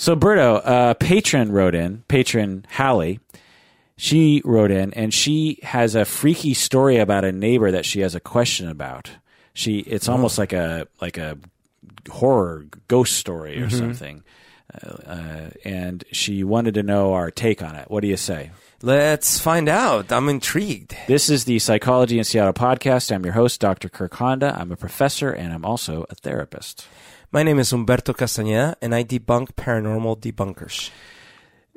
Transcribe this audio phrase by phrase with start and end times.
[0.00, 3.20] So, Berto, uh, patron wrote in, patron Hallie.
[3.98, 8.14] She wrote in, and she has a freaky story about a neighbor that she has
[8.14, 9.10] a question about.
[9.52, 11.36] She, it's almost like a like a
[12.08, 14.24] horror ghost story or something.
[14.72, 17.90] Uh, uh, and she wanted to know our take on it.
[17.90, 18.52] What do you say?
[18.80, 20.10] Let's find out.
[20.10, 20.96] I'm intrigued.
[21.08, 23.14] This is the Psychology in Seattle podcast.
[23.14, 23.90] I'm your host, Dr.
[23.90, 24.56] Kirk Honda.
[24.58, 26.86] I'm a professor and I'm also a therapist.
[27.32, 30.90] My name is Humberto Castañeda, and I debunk paranormal debunkers.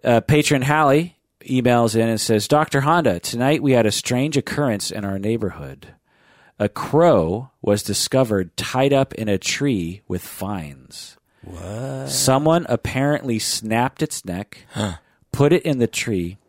[0.03, 2.81] Uh, patron Hallie emails in and says, Dr.
[2.81, 5.93] Honda, tonight we had a strange occurrence in our neighborhood.
[6.57, 11.17] A crow was discovered tied up in a tree with vines.
[11.43, 12.09] What?
[12.09, 14.65] Someone apparently snapped its neck,
[15.31, 16.39] put it in the tree,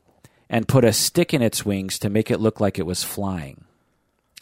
[0.49, 3.65] and put a stick in its wings to make it look like it was flying.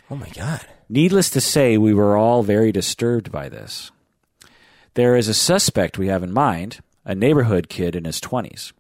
[0.09, 0.65] Oh my god.
[0.89, 3.91] Needless to say, we were all very disturbed by this.
[4.95, 8.73] There is a suspect we have in mind, a neighborhood kid in his 20s.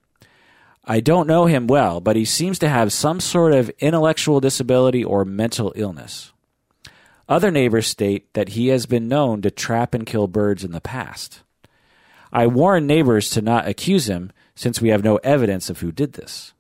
[0.85, 5.05] I don't know him well, but he seems to have some sort of intellectual disability
[5.05, 6.33] or mental illness.
[7.29, 10.81] Other neighbors state that he has been known to trap and kill birds in the
[10.81, 11.43] past.
[12.33, 16.15] I warn neighbors to not accuse him since we have no evidence of who did
[16.15, 16.53] this.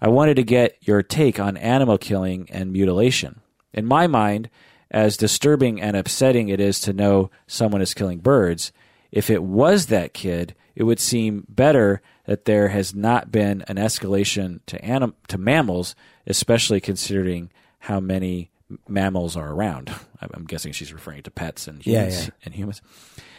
[0.00, 3.40] I wanted to get your take on animal killing and mutilation.
[3.72, 4.50] In my mind,
[4.94, 8.72] as disturbing and upsetting it is to know someone is killing birds,
[9.10, 13.76] if it was that kid, it would seem better that there has not been an
[13.76, 15.94] escalation to anim- to mammals,
[16.26, 18.50] especially considering how many
[18.88, 19.92] mammals are around.
[20.20, 22.30] I'm guessing she's referring to pets and Yeah, humans yeah.
[22.44, 22.82] and humans.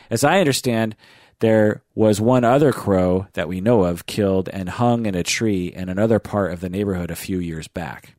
[0.10, 0.96] As I understand,
[1.40, 5.68] there was one other crow that we know of killed and hung in a tree
[5.68, 8.16] in another part of the neighborhood a few years back.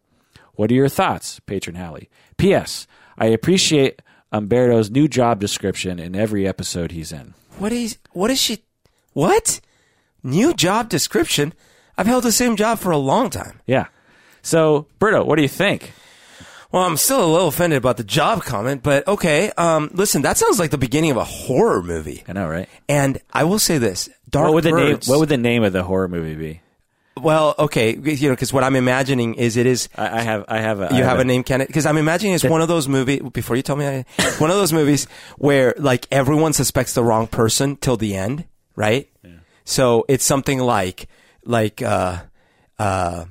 [0.55, 2.09] What are your thoughts, Patron Hallie?
[2.39, 2.87] P.S.
[3.19, 7.35] I appreciate Humberto's new job description in every episode he's in.
[7.59, 8.63] What is what is she
[9.13, 9.61] what?
[10.23, 11.55] New job description?
[11.97, 13.61] I've held the same job for a long time.
[13.67, 13.87] Yeah.
[14.43, 15.93] So, Berto, what do you think?
[16.71, 19.51] Well, I'm still a little offended about the job comment, but okay.
[19.57, 22.23] Um, listen, that sounds like the beginning of a horror movie.
[22.29, 22.69] I know, right?
[22.89, 24.95] And I will say this: Dark What would the name?
[24.95, 25.09] Birds.
[25.09, 26.61] What would the name of the horror movie be?
[27.21, 30.45] Well, okay, you know, because what I'm imagining is it is I, I have.
[30.49, 30.81] I have.
[30.81, 33.23] A, you have a name candidate because I'm imagining it's one of those movies.
[33.33, 34.05] Before you tell me, I,
[34.39, 35.07] one of those movies
[35.39, 38.45] where like everyone suspects the wrong person till the end,
[38.75, 39.09] right?
[39.25, 39.31] Yeah.
[39.65, 41.09] So it's something like
[41.45, 42.23] like uh,
[42.79, 43.25] uh,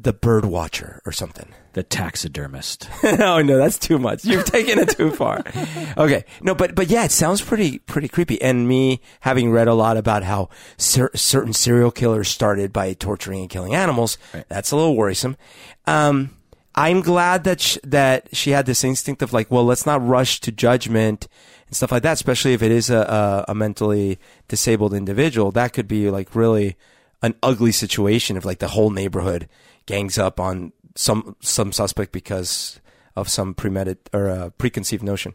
[0.00, 1.54] the Bird Watcher or something.
[1.74, 2.88] The taxidermist.
[3.04, 4.24] oh no, that's too much.
[4.24, 5.44] You've taken it too far.
[5.96, 8.42] Okay, no, but but yeah, it sounds pretty pretty creepy.
[8.42, 13.42] And me having read a lot about how cer- certain serial killers started by torturing
[13.42, 15.36] and killing animals, that's a little worrisome.
[15.86, 16.30] Um,
[16.74, 20.40] I'm glad that sh- that she had this instinct of like, well, let's not rush
[20.40, 21.28] to judgment
[21.68, 25.52] and stuff like that, especially if it is a, a, a mentally disabled individual.
[25.52, 26.76] That could be like really
[27.22, 29.48] an ugly situation if like the whole neighborhood
[29.86, 32.80] gangs up on some some suspect because
[33.16, 35.34] of some premeditated or uh, preconceived notion.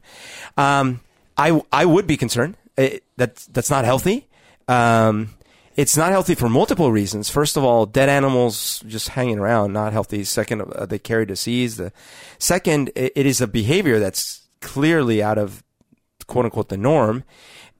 [0.58, 1.02] Um,
[1.38, 2.56] I I would be concerned.
[2.78, 4.28] It, that's that's not healthy.
[4.68, 5.36] Um,
[5.76, 7.30] it's not healthy for multiple reasons.
[7.30, 10.24] First of all, dead animals just hanging around not healthy.
[10.24, 11.78] Second, uh, they carry disease.
[11.78, 11.92] The
[12.38, 15.64] second, it, it is a behavior that's clearly out of
[16.28, 17.24] quote unquote the norm.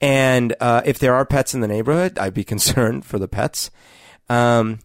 [0.04, 3.72] And uh, if there are pets in the neighborhood, I'd be concerned for the pets.
[4.28, 4.80] Um,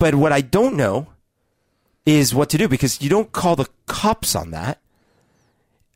[0.00, 1.06] but what I don't know
[2.04, 4.80] is what to do because you don't call the cops on that.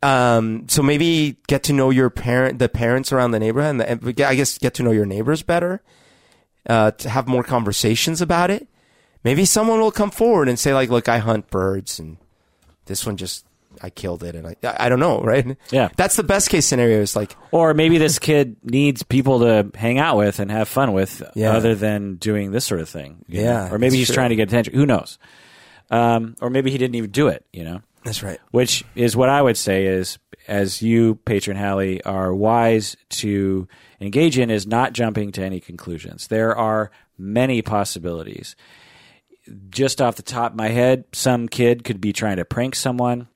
[0.01, 4.25] Um, so maybe get to know your parent, the parents around the neighborhood, and, the,
[4.25, 5.81] I guess get to know your neighbors better.
[6.65, 8.67] Uh, to have more conversations about it.
[9.23, 12.17] Maybe someone will come forward and say like, "Look, I hunt birds, and
[12.85, 13.45] this one just
[13.81, 15.57] I killed it," and I I don't know, right?
[15.71, 15.89] Yeah.
[15.97, 16.99] that's the best case scenario.
[17.01, 20.93] Is like, Or maybe this kid needs people to hang out with and have fun
[20.93, 21.53] with, Yeah.
[21.55, 23.23] other than doing this sort of thing.
[23.27, 23.75] Yeah, know?
[23.75, 24.15] Or maybe he's true.
[24.15, 24.73] trying to get attention.
[24.73, 25.17] Who knows?
[25.91, 27.45] Um, or maybe he didn't even do it.
[27.53, 27.81] You know.
[28.03, 28.39] that's right.
[28.51, 30.17] which is what I would say is,
[30.47, 33.67] as you, patron Hallie, are wise to
[34.01, 36.27] engage in, is not jumping to any conclusions.
[36.27, 38.55] There are many possibilities.
[39.69, 43.27] Just off the top of my head, some kid could be trying to prank someone.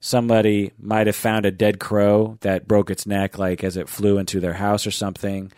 [0.00, 4.18] Somebody might have found a dead crow that broke its neck, like as it flew
[4.18, 5.50] into their house or something,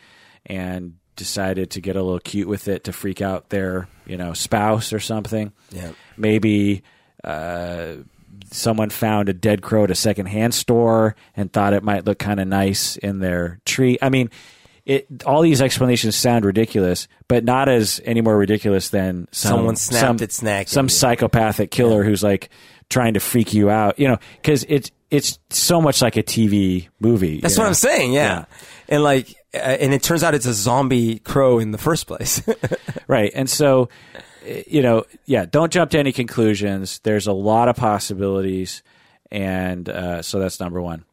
[0.46, 4.32] and decided to get a little cute with it to freak out their, you know,
[4.32, 5.92] spouse or something Yeah.
[6.16, 6.82] maybe
[7.22, 7.96] uh,
[8.50, 12.40] someone found a dead crow at a secondhand store and thought it might look kind
[12.40, 13.98] of nice in their tree.
[14.00, 14.30] I mean,
[14.86, 19.76] it all these explanations sound ridiculous, but not as any more ridiculous than some, Someone
[19.76, 22.48] snapped some, its neck Some psychopathic killer who's like
[22.90, 23.98] trying to freak you out.
[23.98, 27.40] You know, because it's it's so much like a TV movie.
[27.40, 27.68] That's what know?
[27.68, 28.12] I'm saying.
[28.12, 28.44] Yeah.
[28.88, 32.42] And like, uh, and it turns out it's a zombie crow in the first place.
[33.08, 33.32] right.
[33.34, 33.88] And so,
[34.46, 37.00] eh, you know, yeah, don't jump to any conclusions.
[37.00, 38.82] There's a lot of possibilities.
[39.32, 41.04] And uh, so that's number one.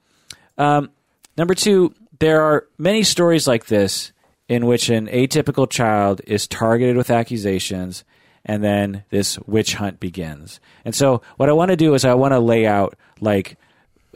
[0.58, 0.92] Um,
[1.38, 4.12] number two, there are many stories like this
[4.48, 8.04] in which an atypical child is targeted with accusations
[8.48, 10.60] and then this witch hunt begins.
[10.86, 13.58] And so what I want to do is I want to lay out like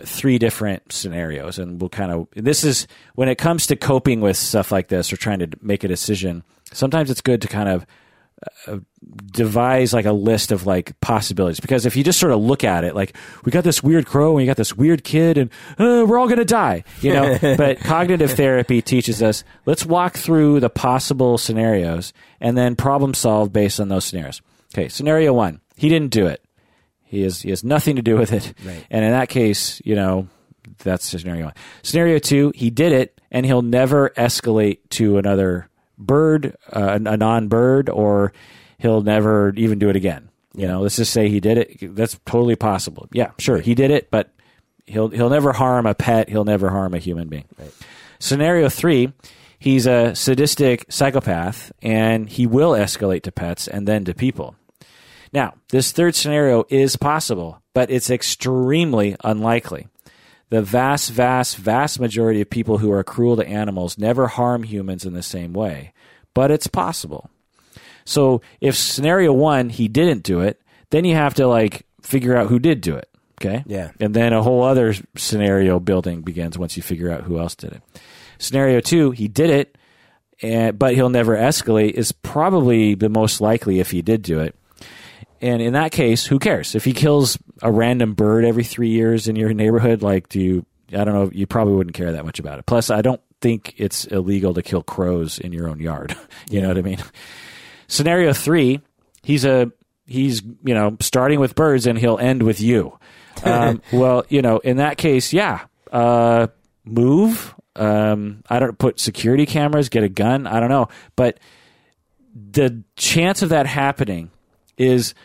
[0.03, 4.35] three different scenarios and we'll kind of this is when it comes to coping with
[4.35, 7.85] stuff like this or trying to make a decision sometimes it's good to kind of
[8.67, 8.77] uh,
[9.31, 11.59] devise like a list of like possibilities.
[11.59, 13.15] Because if you just sort of look at it like
[13.45, 16.27] we got this weird crow and we got this weird kid and uh, we're all
[16.27, 17.37] going to die you know?
[17.57, 23.51] But cognitive therapy teaches us let's walk through the possible scenarios and then problem solve
[23.53, 24.41] based on those scenarios.
[24.73, 26.43] Okay scenario one he didn't do it.
[27.03, 28.53] He has he has nothing to do with it.
[28.65, 28.85] Right.
[28.89, 30.27] and in that case you know
[30.79, 31.53] that's scenario one.
[31.83, 35.67] Scenario two he did it and he'll never escalate to another
[36.01, 38.33] bird uh, a non-bird or
[38.77, 40.29] he'll never even do it again.
[40.53, 41.95] You know, let's just say he did it.
[41.95, 43.07] That's totally possible.
[43.13, 44.33] Yeah, sure, he did it, but
[44.85, 46.27] he'll he'll never harm a pet.
[46.29, 47.45] He'll never harm a human being.
[48.19, 49.13] Scenario three,
[49.57, 54.55] he's a sadistic psychopath, and he will escalate to pets and then to people.
[55.31, 59.87] Now, this third scenario is possible, but it's extremely unlikely.
[60.51, 65.05] The vast, vast, vast majority of people who are cruel to animals never harm humans
[65.05, 65.93] in the same way,
[66.33, 67.29] but it's possible.
[68.03, 72.47] So if scenario one, he didn't do it, then you have to like figure out
[72.47, 73.07] who did do it.
[73.39, 73.63] Okay.
[73.65, 73.91] Yeah.
[74.01, 77.71] And then a whole other scenario building begins once you figure out who else did
[77.71, 77.81] it.
[78.37, 79.77] Scenario two, he did it,
[80.41, 84.53] and, but he'll never escalate is probably the most likely if he did do it.
[85.39, 86.75] And in that case, who cares?
[86.75, 90.65] If he kills a random bird every three years in your neighborhood, like, do you,
[90.91, 92.65] I don't know, you probably wouldn't care that much about it.
[92.65, 96.15] Plus, I don't think it's illegal to kill crows in your own yard.
[96.49, 96.99] you know what I mean?
[97.87, 98.81] Scenario three,
[99.23, 99.71] he's a,
[100.05, 102.97] he's, you know, starting with birds and he'll end with you.
[103.43, 105.61] Um, well, you know, in that case, yeah,
[105.91, 106.47] uh,
[106.85, 107.55] move.
[107.75, 110.45] Um, I don't put security cameras, get a gun.
[110.45, 110.89] I don't know.
[111.15, 111.39] But
[112.35, 114.29] the chance of that happening
[114.77, 115.15] is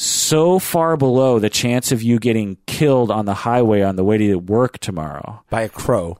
[0.00, 4.16] so far below the chance of you getting killed on the highway on the way
[4.16, 6.18] to work tomorrow by a crow.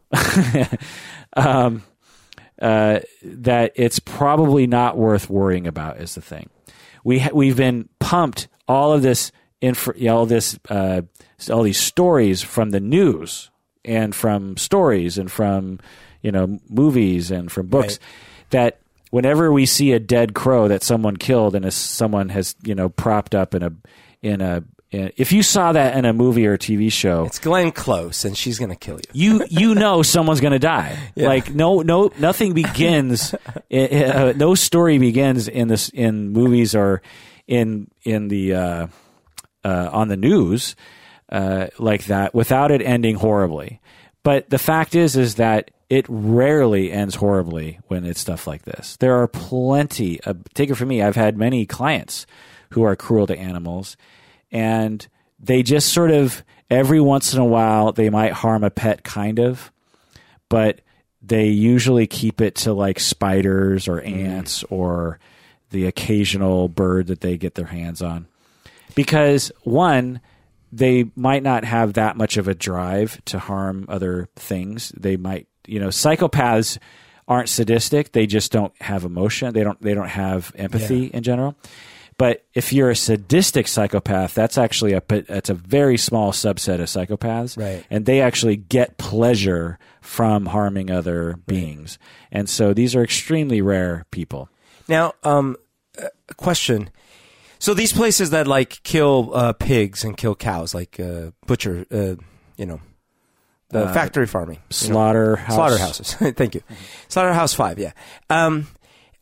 [1.36, 1.70] uh,
[3.22, 5.98] that it's probably not worth worrying about.
[6.00, 6.48] Is the thing
[7.04, 9.30] we ha- we've been pumped all of this
[9.60, 11.02] inf- all this uh,
[11.50, 13.50] all these stories from the news
[13.84, 15.78] and from stories and from
[16.20, 18.50] you know movies and from books Right.
[18.50, 22.74] that whenever we see a dead crow that someone killed and is someone has you
[22.74, 23.72] know propped up in a
[24.22, 27.38] in a in, if you saw that in a movie or a TV show It's
[27.38, 29.40] Glenn Close, and she's gonna kill you.
[29.40, 30.98] you you know someone's going to die.
[31.16, 33.34] Like no no nothing begins
[33.72, 37.02] uh, no story begins in this in movies or
[37.46, 38.86] in in the uh,
[39.64, 40.74] uh, on the news
[41.30, 43.80] uh, like that without it ending horribly.
[44.22, 48.96] But the fact is is that it rarely ends horribly when it's stuff like this.
[48.98, 50.20] There are plenty.
[50.20, 51.02] Of, take it from me.
[51.02, 52.26] I've had many clients
[52.70, 53.96] who are cruel to animals,
[54.52, 55.06] and
[55.38, 59.38] they just sort of every once in a while they might harm a pet, kind
[59.38, 59.72] of,
[60.48, 60.82] but
[61.22, 64.26] they usually keep it to like spiders or mm-hmm.
[64.26, 65.18] ants or
[65.70, 68.26] the occasional bird that they get their hands on
[68.94, 70.20] because one
[70.70, 75.46] they might not have that much of a drive to harm other things they might
[75.68, 76.78] you know psychopaths
[77.26, 78.12] aren't sadistic.
[78.12, 79.52] They just don't have emotion.
[79.52, 81.56] They don't they don't have empathy in general.
[82.16, 86.86] But if you're a sadistic psychopath that's actually a that's a very small subset of
[86.88, 87.56] psychopaths.
[87.56, 87.84] Right.
[87.90, 91.98] and they actually get pleasure from harming other beings.
[92.32, 94.48] And so these are extremely rare people.
[94.88, 95.56] Now, um,
[95.98, 96.90] a question.
[97.58, 102.14] So these places that like kill uh, pigs and kill cows, like uh, butcher, uh,
[102.56, 102.80] you know,
[103.70, 106.14] the Uh, factory farming, slaughterhouse slaughterhouses.
[106.36, 106.62] Thank you,
[107.08, 107.78] slaughterhouse five.
[107.78, 107.92] Yeah.
[108.30, 108.66] Um,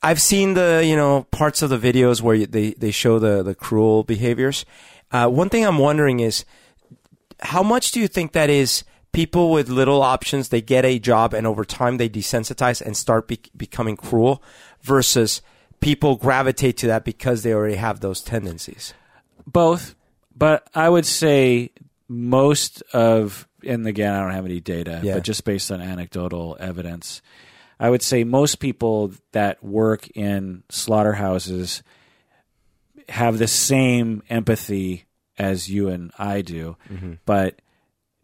[0.02, 3.42] I've seen the you know parts of the videos where you- they they show the
[3.42, 4.64] the cruel behaviors.
[5.12, 6.44] Uh, one thing I'm wondering is
[7.40, 11.32] how much do you think that is people with little options they get a job
[11.34, 14.42] and over time they desensitize and start be- becoming cruel
[14.82, 15.40] versus
[15.80, 18.94] people gravitate to that because they already have those tendencies
[19.46, 19.94] Both,
[20.36, 21.70] but I would say
[22.08, 25.14] most of, and again, I don't have any data, Yeah.
[25.14, 27.22] but just based on anecdotal evidence,
[27.78, 31.82] I would say most people that work in slaughterhouses
[33.08, 35.04] have the same empathy
[35.38, 37.14] as you and I do, mm-hmm.
[37.26, 37.60] but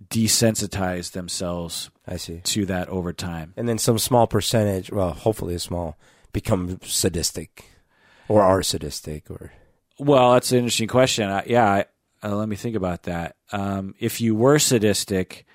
[0.09, 2.41] desensitize themselves I see.
[2.45, 3.53] to that over time.
[3.57, 5.97] And then some small percentage, well, hopefully a small,
[6.33, 7.65] become sadistic,
[8.29, 9.53] or are sadistic, or
[9.99, 11.29] Well, that's an interesting question.
[11.29, 11.85] I, yeah, I,
[12.23, 13.37] uh, let me think about that.
[13.51, 15.47] Um, if you were sadistic,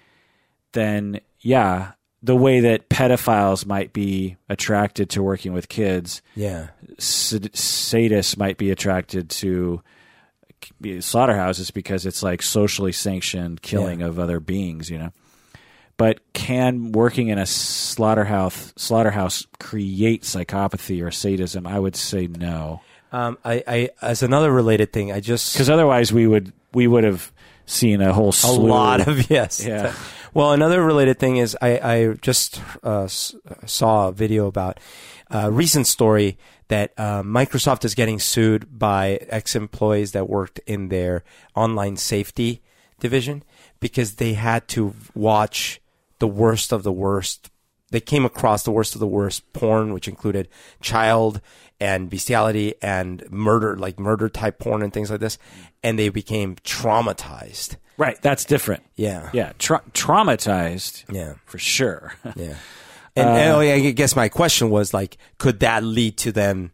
[0.73, 1.93] then yeah,
[2.23, 8.57] the way that pedophiles might be attracted to working with kids, yeah, sad- sadists might
[8.57, 9.81] be attracted to
[10.99, 15.13] slaughterhouses because it's like socially sanctioned killing of other beings, you know.
[15.97, 21.65] But can working in a slaughterhouse slaughterhouse create psychopathy or sadism?
[21.65, 26.11] I would say no, Um, I, I, as another related thing, I just because otherwise
[26.11, 27.31] we would we would have
[27.65, 28.67] seen a whole slew.
[28.67, 29.63] a lot of yes.
[29.65, 29.93] Yeah.
[30.33, 34.79] Well, another related thing is I, I just uh, saw a video about
[35.29, 36.37] a recent story
[36.67, 41.23] that uh, Microsoft is getting sued by ex-employees that worked in their
[41.55, 42.61] online safety
[42.99, 43.43] division
[43.79, 45.81] because they had to watch
[46.19, 47.49] the worst of the worst.
[47.89, 50.49] They came across the worst of the worst porn, which included
[50.81, 51.39] child
[51.79, 55.37] and bestiality and murder, like murder type porn and things like this,
[55.83, 57.75] and they became traumatized.
[57.97, 58.83] Right, that's different.
[58.95, 59.29] Yeah.
[59.33, 61.35] Yeah, tra- traumatized Yeah.
[61.45, 62.13] for sure.
[62.35, 62.55] Yeah.
[63.15, 66.71] And, and, oh, yeah, I guess my question was like, could that lead to them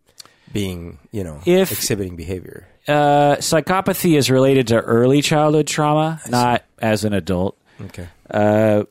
[0.52, 2.68] being, you know, If- exhibiting behavior?
[2.86, 7.58] uh, psychopathy is related to early childhood trauma, not as an adult.
[7.80, 8.10] Okay.
[8.30, 8.84] Uh,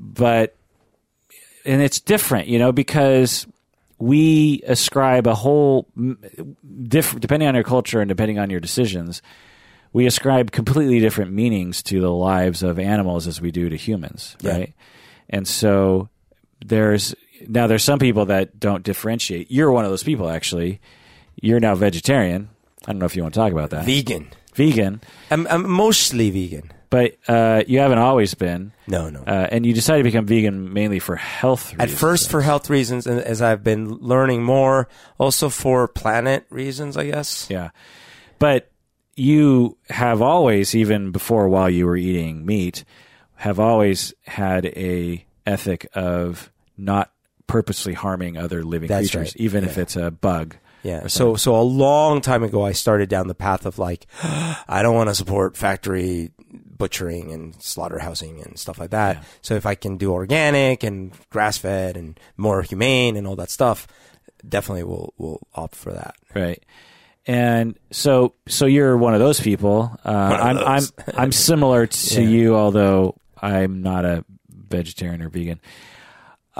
[0.00, 0.56] but
[1.64, 3.46] and it's different, you know, because
[3.98, 5.86] we ascribe a whole
[6.88, 9.20] different, depending on your culture and depending on your decisions,
[9.92, 14.36] we ascribe completely different meanings to the lives of animals as we do to humans,
[14.40, 14.52] Yeah.
[14.52, 14.72] right?
[15.28, 16.08] And so
[16.64, 17.14] there's
[17.46, 19.50] now there's some people that don't differentiate.
[19.50, 20.80] You're one of those people, actually.
[21.40, 22.50] You're now vegetarian.
[22.86, 23.84] I don't know if you want to talk about that.
[23.86, 24.28] Vegan.
[24.54, 25.00] Vegan,
[25.30, 26.72] I'm, I'm mostly vegan.
[26.90, 28.72] But uh, you haven't always been.
[28.88, 29.20] No, no.
[29.20, 31.92] Uh, and you decided to become vegan mainly for health reasons.
[31.92, 36.96] At first, for health reasons, and as I've been learning more, also for planet reasons,
[36.96, 37.46] I guess.
[37.48, 37.70] yeah.
[38.40, 38.70] But
[39.14, 42.84] you have always, even before while you were eating meat,
[43.36, 47.12] have always had a ethic of not
[47.46, 49.36] purposely harming other living That's creatures, right.
[49.36, 50.56] even if it's a bug.
[50.82, 51.08] Yeah.
[51.08, 54.94] So, so a long time ago, I started down the path of like, I don't
[54.94, 56.30] want to support factory
[56.80, 59.16] butchering and slaughterhousing and stuff like that.
[59.16, 59.22] Yeah.
[59.42, 63.50] So if I can do organic and grass fed and more humane and all that
[63.50, 63.86] stuff,
[64.48, 66.16] definitely will will opt for that.
[66.34, 66.60] Right.
[67.26, 69.92] And so, so you're one of those people.
[70.04, 70.82] Uh, of I'm, I'm.
[71.14, 72.28] I'm similar to Yeah.
[72.28, 75.60] you, although I'm not a vegetarian or vegan.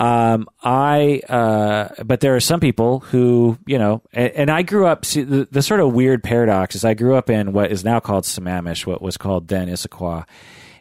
[0.01, 4.87] Um, I, uh, but there are some people who, you know, and, and I grew
[4.87, 7.85] up, see, the, the sort of weird paradox is I grew up in what is
[7.85, 10.25] now called Sammamish, what was called then Issaquah.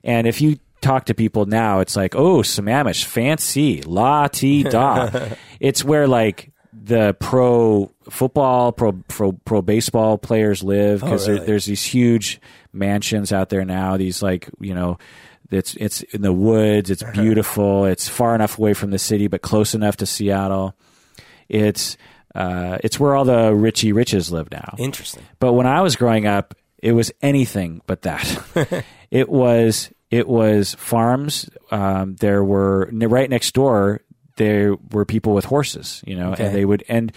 [0.06, 5.10] And if you talk to people now, it's like, oh, Sammamish, fancy, la ti da.
[5.60, 11.46] it's where like the pro football, pro pro, pro baseball players live because really?
[11.46, 12.40] there's these huge
[12.72, 13.98] mansions out there now.
[13.98, 14.98] These like you know,
[15.52, 16.90] it's it's in the woods.
[16.90, 17.86] It's beautiful.
[17.86, 20.76] It's far enough away from the city, but close enough to Seattle.
[21.48, 21.98] It's
[22.36, 24.76] uh, it's where all the Richie riches live now.
[24.78, 25.24] Interesting.
[25.40, 28.84] But when I was growing up, it was anything but that.
[29.12, 31.50] it was it was farms.
[31.72, 34.02] Um, there were right next door.
[34.38, 36.46] There were people with horses, you know, Okay.
[36.46, 37.12] and they would and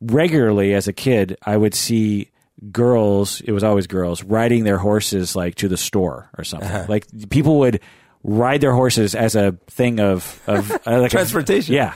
[0.00, 2.30] regularly as a kid, I would see
[2.72, 3.40] girls.
[3.42, 6.68] It was always girls riding their horses like to the store or something.
[6.68, 6.86] Uh-huh.
[6.88, 7.80] Like people would
[8.22, 11.74] ride their horses as a thing of of uh, like a- Transportation.
[11.74, 11.94] yeah,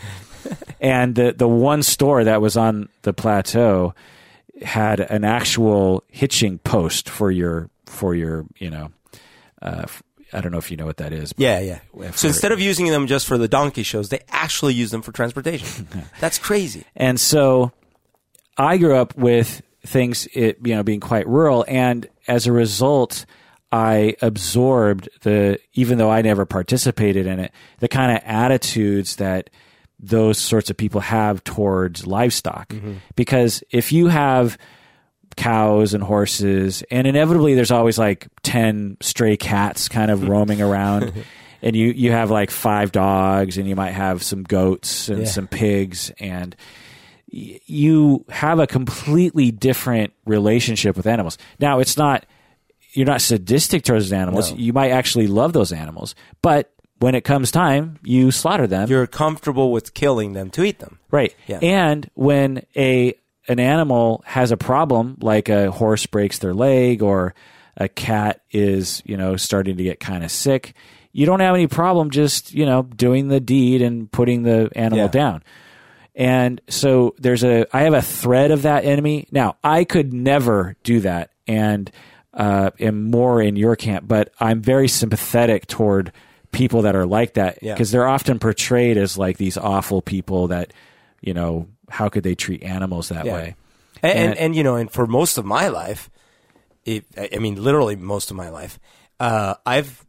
[0.81, 3.95] and the the one store that was on the plateau
[4.63, 8.91] had an actual hitching post for your for your you know
[9.63, 9.87] uh,
[10.33, 11.33] I don't know if you know what that is.
[11.33, 11.79] but Yeah, yeah.
[11.93, 15.03] for- So instead of using them just for the donkey shows, they actually use them
[15.03, 15.89] for transportation.
[16.21, 16.85] That's crazy.
[16.95, 17.73] And so
[18.57, 21.65] I grew up with things it you know being quite rural.
[21.69, 23.27] And as a result
[23.73, 29.51] I absorbed the even though I never participated in it the kind of attitudes that
[29.99, 32.69] those sorts of people have towards livestock.
[32.71, 32.95] Mm-hmm.
[33.17, 34.57] Because if you have
[35.37, 41.13] cows and horses and inevitably there's always like 10 stray cats kind of roaming around
[41.63, 45.27] and you you have like five dogs and you might have some goats and Yeah.
[45.27, 46.57] some pigs and
[47.31, 51.39] you have a completely different relationship with animals.
[51.59, 52.27] Now, it's not
[52.93, 54.51] you're not sadistic towards animals.
[54.51, 54.59] No.
[54.59, 58.89] You might actually love those animals, but when it comes time, you slaughter them.
[58.89, 60.99] You're comfortable with killing them to eat them.
[61.11, 61.35] right.
[61.47, 61.59] Yeah.
[61.63, 63.15] And when a
[63.49, 67.35] an animal has a problem, like a horse breaks their leg or
[67.77, 70.75] a cat is, you know, starting to get kind of sick,
[71.13, 75.05] you don't have any problem just you know doing the deed and putting the animal
[75.05, 75.09] Yeah.
[75.09, 75.43] down.
[76.15, 79.29] And so there's a I have a thread of that enemy.
[79.31, 81.91] Now I could never do that, and
[82.35, 86.13] uh, am more in your camp, but I'm very sympathetic toward
[86.53, 87.75] people that are like that Yeah.
[87.75, 90.73] because they're often portrayed as like these awful people that
[91.21, 93.35] you know how could they treat animals that Yeah.
[93.35, 93.55] way?
[94.03, 96.09] And, and And- you know, and for most of my life,
[96.85, 98.79] it, I I mean, literally most of my life,
[99.21, 100.05] uh, I've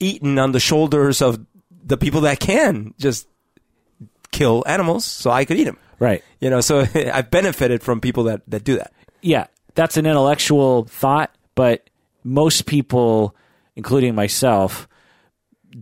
[0.00, 1.38] eaten on the shoulders of
[1.84, 3.26] the people that can just
[4.30, 5.78] kill animals, so I could eat them.
[5.98, 6.22] Right.
[6.40, 8.92] You know, so I've benefited from people that that do that.
[9.22, 11.88] yeah, that's an intellectual thought, but
[12.24, 13.34] most people,
[13.76, 14.88] including myself,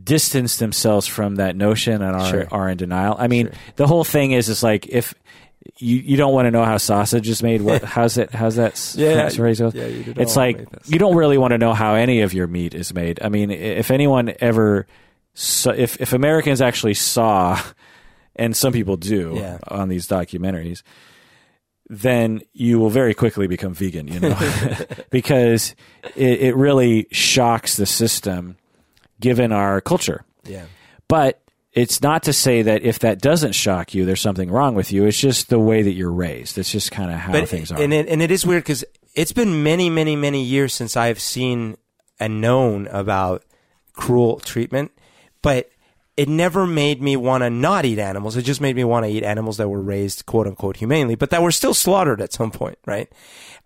[0.03, 2.49] distance themselves from that notion and are, Sure.
[2.51, 3.17] are in denial.
[3.19, 5.15] I mean, the whole thing is, is like if
[5.79, 7.63] you, you don't want to know how sausage is made.
[7.63, 8.31] What how's it?
[8.33, 8.95] How's that?
[8.97, 9.75] Yeah, phrase goes?
[9.75, 12.75] yeah, you it's like you don't really want to know how any of your meat
[12.75, 13.19] is made.
[13.23, 14.87] I mean, if anyone ever,
[15.35, 17.61] saw, if if Americans actually saw,
[18.37, 19.59] and some people do Yeah.
[19.69, 20.83] on these documentaries,
[21.89, 24.37] then you will very quickly become vegan, you know,
[25.11, 25.75] because
[26.17, 28.57] it, it really shocks the system
[29.21, 30.25] given our culture.
[30.45, 30.65] Yeah.
[31.09, 31.41] But
[31.73, 35.05] it's not to say that if that doesn't shock you, there's something wrong with you.
[35.07, 36.57] It's just the way that you're raised.
[36.57, 37.81] It's just kind of how but things are.
[37.81, 41.21] and it, and it is weird because it's been many, many, many years since I've
[41.21, 41.77] seen
[42.19, 43.45] and known about
[43.93, 44.93] cruel treatment,
[45.43, 45.69] but
[46.17, 48.37] it never made me want to not eat animals.
[48.37, 51.31] It just made me want to eat animals that were raised quote unquote humanely, but
[51.31, 53.11] that were still slaughtered at some point, right?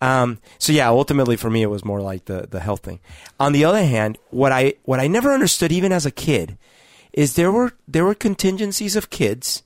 [0.00, 3.00] Um, so yeah, ultimately for me, it was more like the the health thing.
[3.38, 6.56] On the other hand, what I what I never understood even as a kid
[7.12, 9.62] is there were there were contingencies of kids,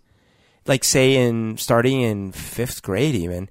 [0.66, 3.48] like say in starting in fifth grade even,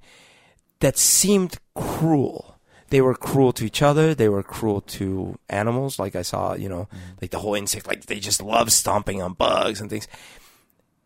[0.79, 2.50] that seemed cruel.
[2.91, 4.13] They were cruel to each other.
[4.13, 5.98] They were cruel to animals.
[5.98, 6.88] Like I saw, you know,
[7.21, 10.07] like the whole insect, like they just love stomping on bugs and things.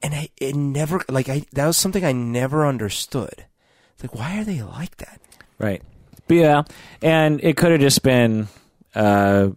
[0.01, 3.46] And I, it never, like I, that was something I never understood.
[3.94, 5.22] It's like, why are they like that?
[5.58, 5.82] right.
[6.27, 6.63] But yeah.
[7.01, 8.48] And it could have just been
[8.96, 9.50] uh,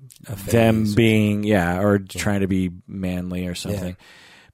[0.46, 3.96] them being, yeah, or trying to be manly or something.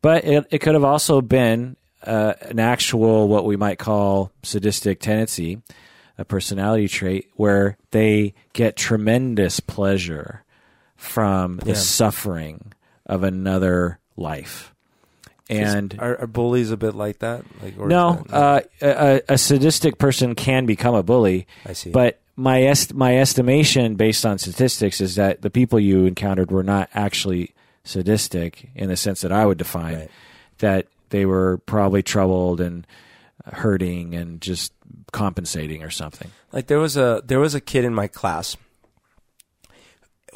[0.01, 5.01] But it, it could have also been uh, an actual, what we might call sadistic
[5.01, 5.61] tendency,
[6.18, 10.44] a personality trait where they get tremendous pleasure
[10.96, 11.74] from the Yeah.
[11.74, 12.72] suffering
[13.07, 14.72] of another life.
[15.50, 17.44] And Are, are bullies a bit like that?
[17.62, 18.61] Like, or no, that- uh,
[19.29, 21.90] a, a sadistic person can become a bully, I see.
[21.90, 26.62] but my est- my estimation based on statistics is that the people you encountered were
[26.64, 27.53] not actually
[27.85, 30.11] sadistic in the sense that I would define Right.
[30.59, 32.87] that they were probably troubled and
[33.47, 34.73] hurting and just
[35.12, 36.31] compensating or something.
[36.53, 38.57] like there was a there was a kid in my class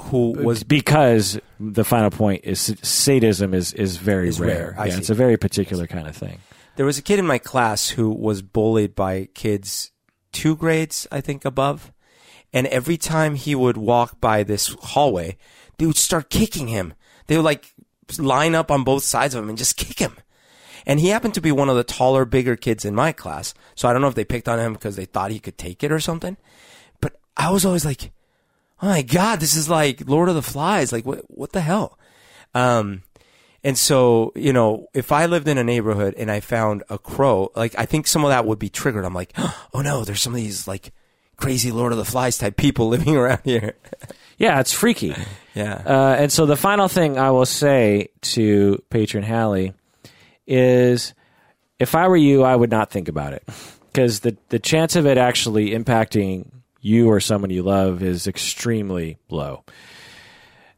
[0.04, 4.74] who was because the final point is sadism is is very Is rare.
[4.76, 4.86] rare.
[4.86, 6.38] Yeah, it's a very particular kind of thing.
[6.76, 9.90] there was a kid in my class who was bullied by kids
[10.32, 11.92] two grades, I think, above.
[12.52, 15.36] And every time he would walk by this hallway,
[15.78, 16.94] they would start kicking him.
[17.26, 17.74] They would like
[18.18, 20.16] line up on both sides of him and just kick him.
[20.86, 23.54] And he happened to be one of the taller, bigger kids in my class.
[23.74, 25.82] So I don't know if they picked on him because they thought he could take
[25.82, 26.36] it or something.
[27.00, 28.12] But I was always like,
[28.82, 30.92] oh my God, this is like Lord of the Flies.
[30.92, 31.98] Like, what, what the hell?
[32.54, 33.02] Um,
[33.64, 37.50] and so, you know, if I lived in a neighborhood and I found a crow,
[37.56, 39.04] like I think some of that would be triggered.
[39.04, 39.32] I'm like,
[39.74, 40.92] oh no, there's some of these like
[41.36, 43.74] crazy Lord of the Flies type people living around here.
[44.40, 45.16] Yeah, it's freaky.
[45.52, 45.82] yeah.
[45.84, 49.72] Uh, and so the final thing I will say to patron Hallie
[50.48, 51.14] is
[51.78, 53.46] if I were you, I would not think about it
[53.92, 59.18] because the, the chance of it actually impacting you or someone you love is extremely
[59.28, 59.64] low.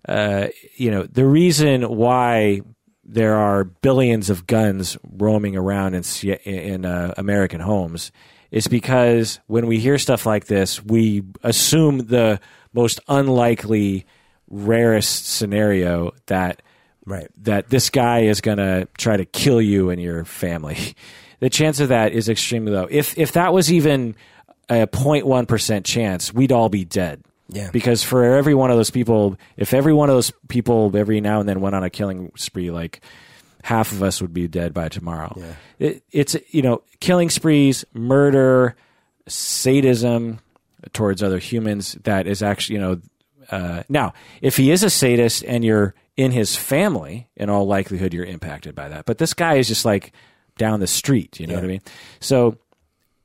[0.06, 2.62] Uh, you know, the reason why
[3.04, 6.04] there are billions of guns roaming around in,
[6.44, 8.12] in uh, American homes
[8.50, 12.40] is because when we hear stuff like this, we assume the
[12.72, 14.06] most unlikely,
[14.48, 16.62] rarest scenario that
[17.10, 17.28] right.
[17.42, 20.94] that this guy is going to try to kill you and your family.
[21.40, 22.86] The chance of that is extremely low.
[22.90, 24.14] If if that was even
[24.68, 27.22] a 0.1 percent chance, we'd all be dead.
[27.48, 27.70] Yeah.
[27.72, 31.40] Because for every one of those people, if every one of those people every now
[31.40, 33.00] and then went on a killing spree, like
[33.62, 35.34] half of us would be dead by tomorrow.
[35.36, 35.54] Yeah.
[35.78, 38.76] It, it's you know killing sprees, murder,
[39.26, 40.40] sadism
[40.92, 41.96] towards other humans.
[42.04, 43.00] That is actually you know
[43.50, 48.12] uh, now if he is a sadist and you're in his family, in all likelihood
[48.12, 49.06] you're impacted by that.
[49.06, 50.12] But this guy is just like
[50.58, 51.40] down the street.
[51.40, 51.80] You know what I mean?
[52.20, 52.58] So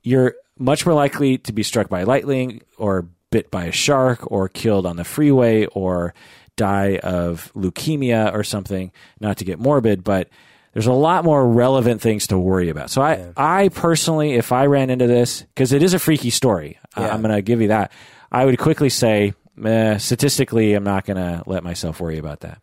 [0.02, 4.48] you're much more likely to be struck by lightning or bit by a shark or
[4.48, 6.14] killed on the freeway or
[6.56, 8.94] die of leukemia or something.
[9.20, 10.30] Not to get morbid, but
[10.72, 12.90] there's a lot more relevant things to worry about.
[12.92, 16.80] So I, I personally, if I ran into this, because it is a freaky story,
[16.98, 17.14] Yeah.
[17.14, 17.92] I'm going to give you that.
[18.32, 22.62] I would quickly say, eh, statistically, I'm not going to let myself worry about that.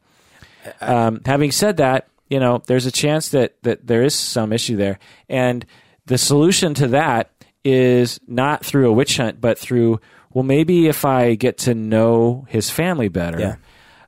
[0.80, 4.76] Um, having said that, you know, there's a chance that that there is some issue
[4.76, 4.98] there,
[5.28, 5.64] and
[6.06, 7.30] the solution to that
[7.64, 10.00] is not through a witch hunt, but through
[10.32, 13.56] well, maybe if I get to know his family better, Yeah.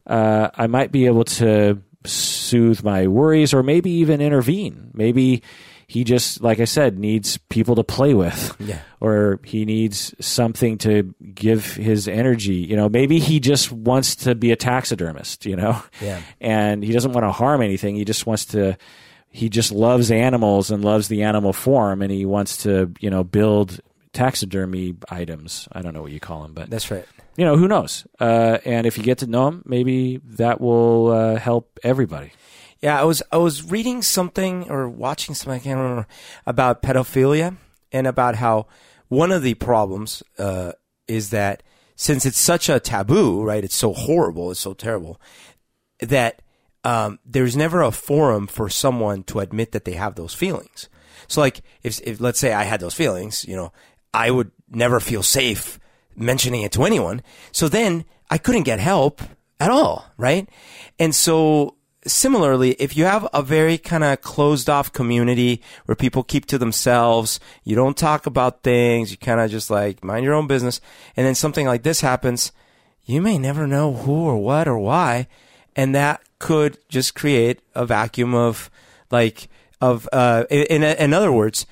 [0.06, 4.90] uh, I might be able to soothe my worries, or maybe even intervene.
[4.94, 5.42] Maybe
[5.94, 8.80] he just, like I said, needs people to play with, Yeah.
[9.00, 12.56] or he needs something to give his energy.
[12.70, 15.46] You know, maybe he just wants to be a taxidermist.
[15.46, 16.20] You know, Yeah.
[16.40, 17.94] and he doesn't want to harm anything.
[17.96, 18.76] He just wants to.
[19.30, 23.24] He just loves animals and loves the animal form, and he wants to, you know,
[23.24, 23.80] build
[24.12, 25.68] taxidermy items.
[25.72, 27.04] I don't know what you call them, but That's right.
[27.36, 28.06] you know, who knows?
[28.20, 32.30] Uh, and if you get to know him, maybe that will uh, help everybody.
[32.84, 36.06] Yeah, I was I was reading something or watching something I can't remember
[36.44, 37.56] about pedophilia
[37.90, 38.66] and about how
[39.08, 40.72] one of the problems uh,
[41.08, 41.62] is that
[41.96, 43.64] since it's such a taboo, right?
[43.64, 45.18] It's so horrible, it's so terrible
[46.00, 46.42] that
[46.84, 50.90] um, there's never a forum for someone to admit that they have those feelings.
[51.26, 53.72] So, like, if, if let's say I had those feelings, you know,
[54.12, 55.80] I would never feel safe
[56.14, 57.22] mentioning it to anyone.
[57.50, 59.22] So then I couldn't get help
[59.58, 60.46] at all, right?
[60.98, 61.73] And so
[62.06, 66.58] similarly, if you have a very kind of closed off community where people keep to
[66.58, 70.80] themselves, you don't talk about things, you kind of just like mind your own business,
[71.16, 72.52] and then something like this happens,
[73.04, 75.26] you may never know who or what or why,
[75.76, 78.70] and that could just create a vacuum of
[79.10, 79.48] like
[79.80, 81.66] of uh in in other words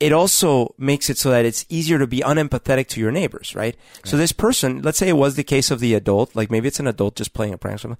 [0.00, 3.76] it also makes it so that it's easier to be unempathetic to your neighbors, right?
[4.04, 6.78] So this person, let's say it was the case of the adult, like maybe it's
[6.80, 7.98] an adult just playing a prank or something.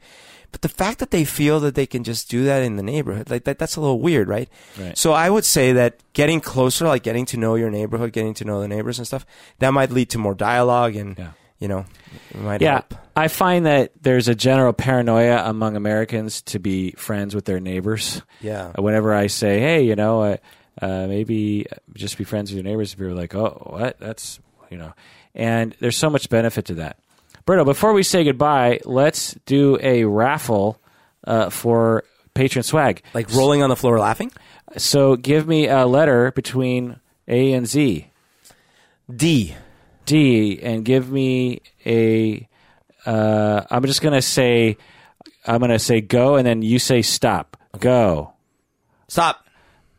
[0.52, 3.28] But the fact that they feel that they can just do that in the neighborhood,
[3.30, 4.48] like that, that's a little weird, right?
[4.80, 4.96] Right.
[4.96, 8.44] So I would say that getting closer, like getting to know your neighborhood, getting to
[8.44, 9.26] know the neighbors and stuff,
[9.58, 11.30] that might lead to more dialogue and, Yeah.
[11.58, 11.84] you know,
[12.30, 12.94] it might Yeah, help.
[13.16, 18.22] I find that there's a general paranoia among Americans to be friends with their neighbors.
[18.40, 18.70] Yeah.
[18.78, 20.36] Whenever I say, "Hey, you know, uh,
[20.80, 23.98] uh, maybe just be friends with your neighbors," if you're like, "Oh, what?
[23.98, 24.92] That's you know,"
[25.34, 26.98] and there's so much benefit to that.
[27.44, 30.78] Bruno, before we say goodbye, let's do a raffle
[31.24, 33.02] uh, for patron swag.
[33.14, 34.30] Like rolling on the floor laughing.
[34.76, 38.06] So give me a letter between A and Z.
[39.14, 39.54] D.
[40.04, 42.46] D and give me a.
[43.06, 44.76] Uh, I'm just gonna say,
[45.46, 47.56] I'm gonna say go, and then you say stop.
[47.78, 48.32] Go.
[49.08, 49.44] Stop.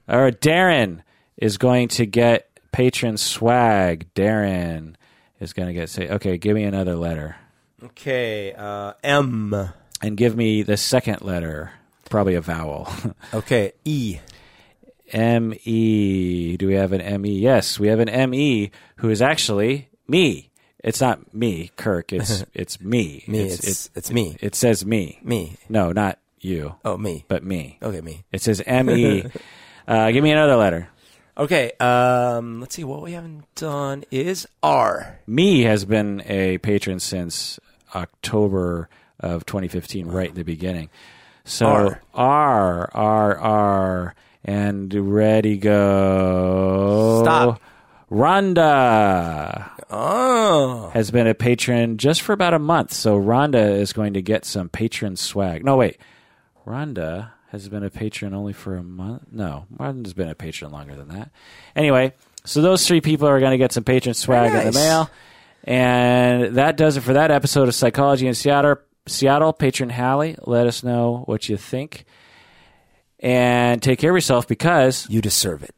[0.10, 1.02] Or Darren
[1.38, 4.08] is going to get patron swag.
[4.16, 4.96] Darren
[5.40, 7.36] is gonna get say, okay, give me another letter,
[7.84, 8.54] Okay.
[8.54, 9.56] Uh, M.
[10.02, 11.72] and give me the second letter,
[12.10, 12.92] probably a vowel.
[13.34, 13.72] Okay.
[13.86, 14.18] E.
[15.12, 16.58] M E.
[16.58, 17.40] Do we have an M E?
[17.40, 20.50] Yes, we have an M E who is actually me.
[20.84, 22.12] It's not me, Kirk.
[22.14, 23.24] It's it's me.
[23.28, 23.42] Me.
[23.44, 24.38] It's, it's, me.
[24.42, 25.20] It says me.
[25.24, 25.58] Me.
[25.68, 27.26] No, not you, Oh, me.
[27.28, 27.78] but me.
[27.82, 28.24] Okay, me.
[28.32, 29.26] It says M E.
[29.90, 30.88] uh, give me another letter.
[31.38, 31.72] Okay.
[31.80, 32.84] Um, let's see.
[32.86, 35.20] What we haven't done is R.
[35.28, 37.60] Me has been a patron since
[37.96, 38.88] October
[39.20, 40.90] of 2015, right in the beginning.
[41.46, 42.02] So R.
[42.14, 47.22] R R R and ready go.
[47.24, 47.62] Stop.
[48.12, 50.90] Rhonda Oh.
[50.94, 54.46] has been a patron just for about a month, so Rhonda is going to get
[54.46, 55.64] some patron swag.
[55.66, 55.98] No, wait.
[56.66, 59.24] Rhonda has been a patron only for a month.
[59.32, 61.32] No, Rhonda's been a patron longer than that.
[61.76, 62.14] Anyway,
[62.46, 65.10] so those three people are going to get some patron swag Very in the mail.
[65.64, 68.78] And that does it for that episode of Psychology in Seattle.
[69.08, 72.06] Seattle, patron Hallie, let us know what you think.
[73.20, 75.76] And take care of yourself because You deserve it.